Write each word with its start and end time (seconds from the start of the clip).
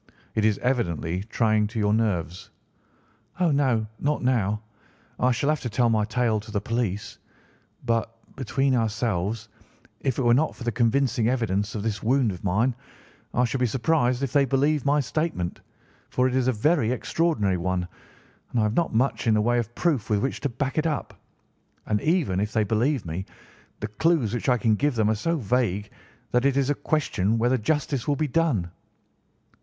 It 0.33 0.43
is 0.45 0.57
evidently 0.63 1.21
trying 1.21 1.67
to 1.67 1.77
your 1.77 1.93
nerves." 1.93 2.49
"Oh, 3.39 3.51
no, 3.51 3.85
not 3.99 4.23
now. 4.23 4.63
I 5.19 5.29
shall 5.31 5.49
have 5.49 5.59
to 5.59 5.69
tell 5.69 5.91
my 5.91 6.05
tale 6.05 6.39
to 6.39 6.49
the 6.49 6.59
police; 6.59 7.19
but, 7.85 8.11
between 8.35 8.73
ourselves, 8.75 9.47
if 9.99 10.17
it 10.17 10.23
were 10.23 10.33
not 10.33 10.55
for 10.55 10.63
the 10.63 10.71
convincing 10.71 11.27
evidence 11.29 11.75
of 11.75 11.83
this 11.83 12.01
wound 12.01 12.31
of 12.31 12.43
mine, 12.43 12.73
I 13.35 13.43
should 13.45 13.59
be 13.59 13.67
surprised 13.67 14.23
if 14.23 14.33
they 14.33 14.43
believed 14.43 14.87
my 14.87 14.99
statement, 15.01 15.61
for 16.09 16.27
it 16.27 16.33
is 16.35 16.47
a 16.47 16.51
very 16.51 16.91
extraordinary 16.91 17.57
one, 17.57 17.87
and 18.49 18.59
I 18.59 18.63
have 18.63 18.73
not 18.73 18.95
much 18.95 19.27
in 19.27 19.35
the 19.35 19.41
way 19.41 19.59
of 19.59 19.75
proof 19.75 20.09
with 20.09 20.17
which 20.23 20.39
to 20.39 20.49
back 20.49 20.79
it 20.79 20.87
up; 20.87 21.13
and, 21.85 22.01
even 22.01 22.39
if 22.39 22.53
they 22.53 22.63
believe 22.63 23.05
me, 23.05 23.23
the 23.81 23.87
clues 23.87 24.33
which 24.33 24.49
I 24.49 24.57
can 24.57 24.73
give 24.73 24.95
them 24.95 25.11
are 25.11 25.13
so 25.13 25.37
vague 25.37 25.91
that 26.31 26.43
it 26.45 26.57
is 26.57 26.71
a 26.71 26.85
question 26.89 27.37
whether 27.37 27.55
justice 27.59 28.07
will 28.07 28.15
be 28.15 28.27
done." 28.27 28.71